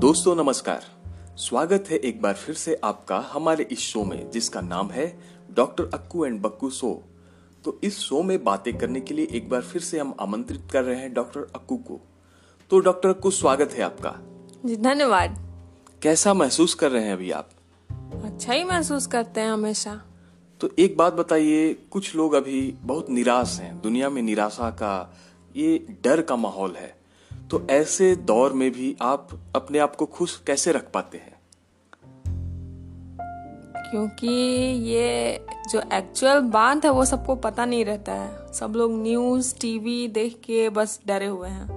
[0.00, 0.82] दोस्तों नमस्कार।
[1.36, 5.20] स्वागत है एक बार फिर से आपका हमारे इस शो में जिसका नाम है
[5.54, 7.02] doctor Akku and Bakku show
[7.64, 10.84] तो इस शो में बातें करने के लिए एक बार फिर से हम आमंत्रित कर
[10.84, 12.00] रहे हैं डॉक्टर अक्कू को।
[12.70, 14.14] तो डॉक्टर अक्कू स्वागत है आपका।
[14.64, 15.36] जी धन्यवाद।
[16.02, 17.50] कैसा महसूस कर रहे हैं अभी आप?
[18.24, 20.00] अच्छा ही महसूस करते हैं हमेशा।
[20.60, 25.18] तो एक बात बताइए कुछ लोग अभी बहुत निराश हैं। दुनिया में निराशा का
[25.56, 26.99] ये डर का माहौल है।
[27.50, 31.40] तो ऐसे दौर में भी आप अपने आप को खुश कैसे रख पाते हैं?
[33.90, 34.26] क्योंकि
[34.82, 40.08] ये जो एक्चुअल बात है वो सबको पता नहीं रहता है। सब लोग न्यूज़ टीवी
[40.08, 41.68] देख के बस डरे हुए हैं।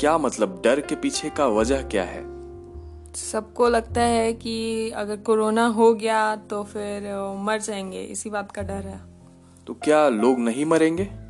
[0.00, 2.24] क्या मतलब डर के पीछे का वजह क्या है?
[3.12, 7.02] सबको लगता है कि अगर कोरोना हो गया तो फिर
[7.38, 9.00] मर जाएँगे। इसी बात का डर है।
[9.66, 11.25] तो क्या लोग नहीं मरेंगे?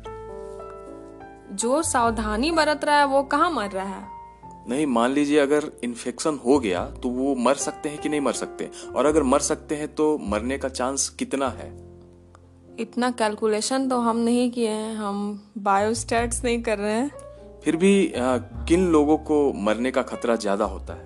[1.57, 4.05] जो सावधानी बरत रहा है वो कहाँ मर रहा है?
[4.69, 8.33] नहीं मान लीजिए अगर इन्फेक्शन हो गया तो वो मर सकते हैं कि नहीं मर
[8.33, 8.69] सकते?
[8.95, 11.69] और अगर मर सकते हैं तो मरने का चांस कितना है?
[12.79, 15.17] इतना कैलकुलेशन तो हम नहीं किए हैं हम
[15.57, 17.11] बायोस्टैट्स नहीं कर रहे हैं।
[17.63, 21.05] फिर भी आ, किन लोगों को मरने का खतरा ज़्यादा होता है?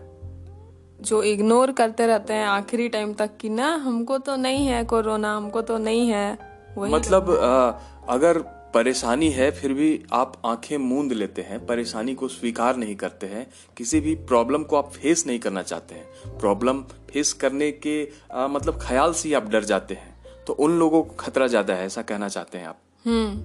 [1.01, 5.35] जो इग्नोर करते रहते हैं आखिरी टाइम तक कि ना हमको तो नहीं है कोरोना
[5.37, 6.37] हमको तो नहीं है
[6.77, 7.69] वही मतलब आ,
[8.13, 8.43] अगर
[8.73, 13.45] परेशानी है फिर भी आप आँखें मूंद लेते हैं परेशानी को स्वीकार नहीं करते हैं
[13.77, 18.47] किसी भी प्रॉब्लम को आप फेस नहीं करना चाहते हैं। प्रॉब्लम फेस करने के आ,
[18.47, 21.85] मतलब ख्याल से ही आप डर जाते हैं। तो उन लोगों को खतरा ज़्यादा है
[21.85, 23.37] ऐसा कहना चाहते हैं आप। हम्म।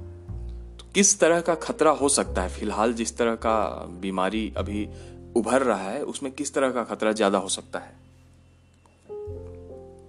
[0.76, 2.48] तो किस तरह का खतरा हो सकता है?
[2.48, 3.58] फ़िलहाल जिस तरह का
[4.00, 4.88] बीमारी अभी
[5.36, 8.05] उभर रहा है उसमें किस तरह का खतरा ज़्यादा हो सकता है?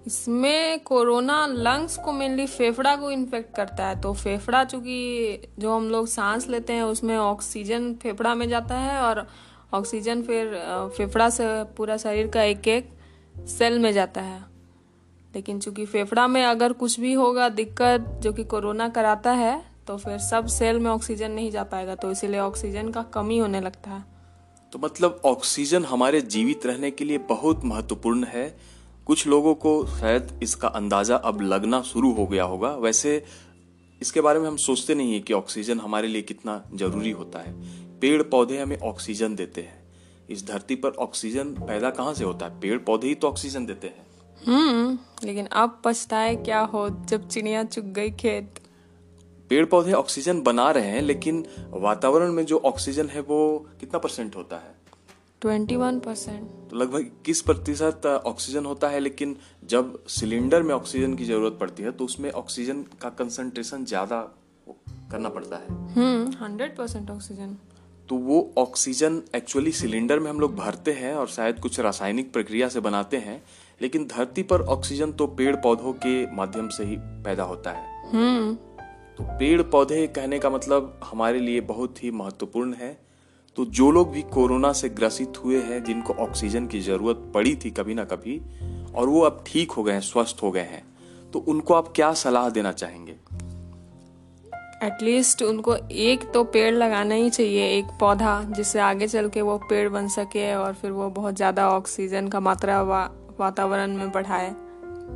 [0.08, 5.88] इसमें कोरोना लंग्स को मेनली फेफड़ा को इन्फेक्ट करता है। तो फेफड़ा चूँकि जो हम
[5.90, 9.26] लोग सांस लेते हैं, उसमें ऑक्सीजन फेफड़ा में जाता है और
[9.74, 10.54] ऑक्सीजन फिर
[10.96, 12.88] फेफड़ा से पूरा शरीर का एक एक
[13.48, 14.40] सेल में जाता है।
[15.34, 19.96] लेकिन चूँकि फेफड़ा में अगर कुछ भी होगा, दिक्कत जो कि कोरोना कराता है तो
[19.96, 23.90] फिर सब सेल में ऑक्सीजन नहीं जा पाएगा। तो इसीलिए ऑक्सीजन का कमी होने लगता
[23.90, 24.04] है।
[24.72, 28.48] तो मतलब ऑक्सीजन हमारे जीवित रहने के लिए बहुत महत्वपूर्ण है।
[29.08, 33.24] कुछ लोगों को शायद इसका अंदाज़ा अब लगना शुरू हो गया होगा। वैसे
[34.02, 37.52] इसके बारे में हम सोचते नहीं है कि ऑक्सीजन हमारे लिए कितना ज़रूरी होता है।
[38.00, 42.60] पेड़ पौधे हमें ऑक्सीजन देते हैं। इस धरती पर ऑक्सीजन पैदा कहाँ से होता है?
[42.60, 44.06] पेड़ पौधे ही तो ऑक्सीजन देते हैं।
[44.46, 48.60] हम्म लेकिन अब पछताए क्या हो जब चिड़िया चुग गई खेत?
[49.50, 54.36] पेड़ पौधे ऑक्सीजन बना रहे हैं लेकिन वातावरण में जो ऑक्सीजन है वो कितना परसेंट
[54.36, 54.77] होता है?
[55.42, 61.14] ट्वेंटी वन परसेंट तो लगभग किस प्रतिशत ऑक्सीजन होता है लेकिन जब सिलेंडर में ऑक्सीजन
[61.14, 64.20] की ज़रूरत पड़ती है तो उसमें ऑक्सीजन का कंसंट्रेशन ज़्यादा
[65.10, 67.56] करना पड़ता है। हम्म हंड्रेड परसेंट ऑक्सीजन
[68.08, 72.68] तो वो ऑक्सीजन एक्चुअली सिलेंडर में हम लोग भरते हैं और शायद कुछ रासायनिक प्रक्रिया
[72.68, 73.42] से बनाते हैं
[73.80, 78.54] लेकिन धरती पर ऑक्सीजन तो पेड़ पौधों के माध्यम से ही पैदा होता है। हम्म।
[79.16, 82.96] तो पेड़ पौधे कहने का मतलब हमारे लिए बहुत ही महत्वपूर्ण है।
[83.56, 87.70] तो जो लोग भी कोरोना से ग्रसित हुए हैं जिनको ऑक्सीजन की ज़रूरत पड़ी थी
[87.70, 88.40] कभी ना कभी
[88.94, 90.82] और वो अब ठीक हो गए हैं स्वस्थ हो गए हैं
[91.32, 93.16] तो उनको आप क्या सलाह देना चाहेंगे?
[94.86, 99.58] एटलीस्ट उनको एक तो पेड़ लगाना ही चाहिए एक पौधा जिससे आगे चल के वो
[99.58, 103.10] पेड़ बन सके और फिर वो बहुत ज़्यादा ऑक्सीजन का मात्रा वा,
[103.40, 104.50] वातावरण में बढ़ाए।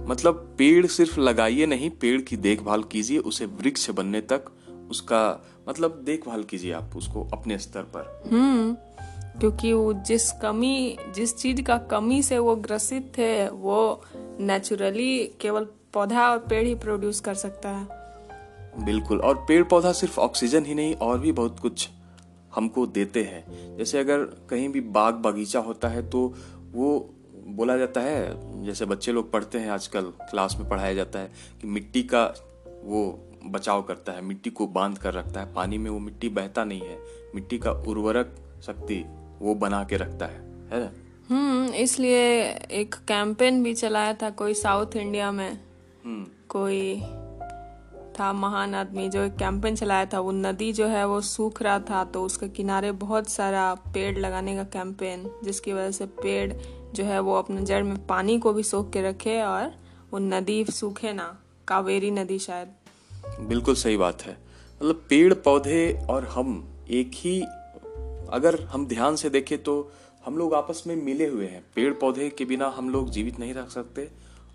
[0.09, 4.45] मतलब पेड़ सिर्फ़ लगाइए नहीं पेड़ की देखभाल कीजिए उसे वृक्ष बनने तक
[4.91, 8.75] उसका मतलब देखभाल कीजिए आप उसको अपने स्तर पर। हम्म
[9.41, 15.65] क्योंकि वो जिस कमी जिस चीज़ का कमी से वो ग्रसित थे वो नेचुरली केवल
[15.95, 20.75] पौधा और पेड़ ही प्रोड्यूस कर सकता है। बिल्कुल और पेड़ पौधा सिर्फ़ ऑक्सीजन ही
[20.75, 21.89] नहीं और भी बहुत कुछ
[22.55, 24.19] हमको देते हैं। जैसे अगर
[24.51, 26.35] कहीं भी बाग बगीचा होता है तो
[26.73, 27.15] वो
[27.47, 31.67] बोला जाता है जैसे बच्चे लोग पढ़ते हैं आजकल क्लास में पढ़ाया जाता है कि
[31.67, 32.25] मिट्टी का
[32.85, 33.03] वो
[33.47, 36.81] बचाव करता है मिट्टी को बाँध कर रखता है। पानी में वो मिट्टी बहता नहीं
[36.81, 36.99] है।
[37.35, 39.05] मिट्टी का उर्वरक शक्ति
[39.41, 40.41] वो बना के रखता है
[40.73, 40.93] है ना?
[41.29, 45.61] हम्म इसलिए एक कैंपेन भी चलाया था कोई साउथ इंडिया में।
[46.05, 47.01] हम्म। कोई
[48.21, 51.79] था महान आदमी जो एक कैंपेन चलाया था। वो नदी जो है वो सूख रहा
[51.81, 56.53] था तो उसके किनारे बहुत सारा पेड़ लगाने का कैंपेन जिसकी वजह से पेड़
[56.93, 59.75] जो है वो अपने जड़ में पानी को भी सोख के रखे और
[60.13, 61.39] वो नदी सूखे ना
[61.69, 62.69] कावेरी नदी शायद।
[63.41, 64.37] बिल्कुल सही बात है।
[64.77, 67.41] मतलब पेड़, पौधे और हम एक ही,
[68.31, 69.93] अगर हम ध्यान से देखें तो
[70.27, 73.55] हम लोग आपस में मिले हुए हैं। पेड़, पौधे के बिना हम लोग जीवित नहीं
[73.55, 74.09] रह सकते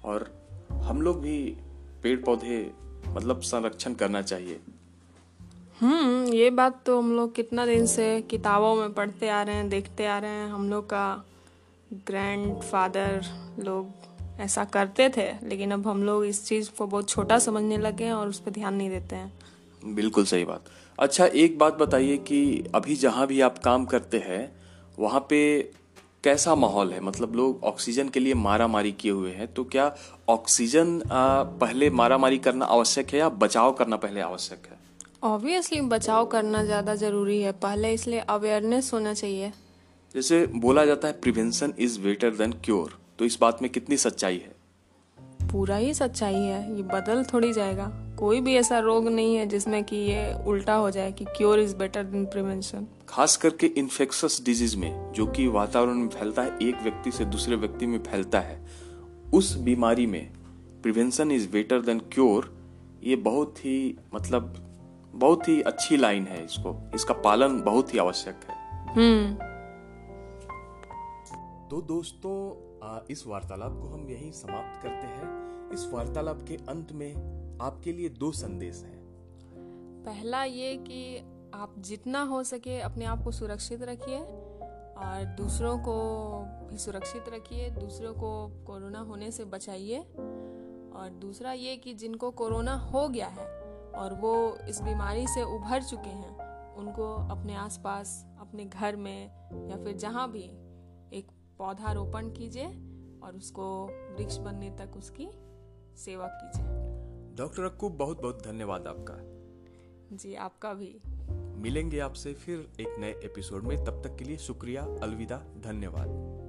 [0.05, 0.29] और
[0.71, 1.57] हम लोग भी
[2.03, 2.71] पेड़, पौधे
[3.07, 4.59] मतलब संरक्षण करना चाहिए।
[5.79, 9.69] हम्म ये बात तो हम लोग कितना दिन से किताबों में पढ़ते आ रहे हैं,
[9.69, 11.23] देखते आ रहे हैं। हम लोग का
[11.93, 13.25] ग्रैंड फादर
[13.59, 14.06] लोग
[14.39, 18.13] ऐसा करते थे लेकिन अब हम लोग इस चीज़ को बहुत छोटा समझने लगे हैं
[18.13, 20.65] और उस पर ध्यान नहीं देते हैं। बिल्कुल सही बात।
[20.97, 24.51] अच्छा एक बात बताइए कि अभी जहाँ भी आप काम करते हैं
[24.97, 25.39] वहाँ पे
[26.23, 26.99] कैसा माहौल है?
[27.01, 29.95] मतलब लोग ऑक्सीजन के लिए मारा मारी किए हुए हैं तो क्या
[30.29, 34.77] ऑक्सीजन पहले मारा मारी करना आवश्यक है या बचाव करना पहले आवश्यक है?
[35.23, 39.51] ऑब्वियसली बचाव करना ज़्यादा ज़रूरी है। पहले इसलिए अवेयरनेस होना चाहिए।
[40.15, 44.37] जैसे बोला जाता है prevention is better than cure तो इस बात में कितनी सच्चाई
[44.37, 44.55] है?
[45.51, 49.83] पूरा ही सच्चाई है। ये बदल थोड़ी जाएगा। कोई भी ऐसा रोग नहीं है जिसमें
[49.83, 54.77] कि ये उल्टा हो जाए कि cure is better than prevention खास करके इन्फेक्शस डिज़ीज़
[54.77, 58.65] में जो कि वातावरण में फैलता है एक व्यक्ति से दूसरे व्यक्ति में फैलता है
[59.33, 60.31] उस बीमारी में
[60.83, 62.57] prevention is better than cure
[63.03, 64.53] ये बहुत ही मतलब
[65.15, 68.55] बहुत ही अच्छी लाइन है इसको। इसका पालन बहुत ही आवश्यक है।
[68.93, 69.33] हम्म।
[71.67, 77.15] तो दोस्तों इस वार्तालाप को हम यहीं समाप्त करते हैं। इस वार्तालाप के अंत में
[77.61, 78.97] आपके लिए दो संदेश हैं।
[80.05, 81.17] पहला ये कि
[81.53, 85.95] आप जितना हो सके अपने आप को सुरक्षित रखिए और दूसरों को
[86.67, 89.99] भी सुरक्षित रखिए, दूसरों को कोरोना होने से बचाइए।
[90.95, 93.47] और दूसरा ये कि जिनको कोरोना हो गया है
[93.91, 96.37] और वो इस बीमारी से उभर चुके हैं,
[96.75, 99.25] उनको अपने आसपास, अपने घर में
[99.69, 100.66] या फिर जहाँ भी
[101.57, 102.65] पौधा रोपण कीजिए
[103.23, 105.29] और उसको वृक्ष बनने तक उसकी
[105.97, 106.65] सेवा कीजिए।
[107.35, 109.13] डॉक्टर अक्कू बहुत बहुत धन्यवाद आपका।
[110.15, 111.01] जी आपका भी।
[111.61, 116.46] मिलेंगे आपसे फिर एक नए एपिसोड में। तब तक के लिए शुक्रिया अलविदा धन्यवाद।